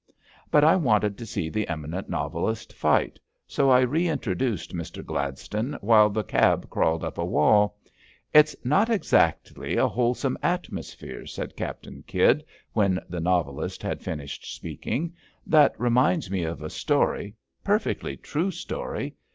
[0.49, 6.09] But I wanted to see the eminent novelist fight, so I reintroduced Mister Gladstone while
[6.09, 7.77] the cab crawled up a wall.
[8.33, 12.41] It's not exactly a wholesome atmosphere," said Captain Kydd
[12.73, 15.13] when the novelist had finished speaking.
[15.45, 19.13] That reminds me of a story— ^per fectly true story.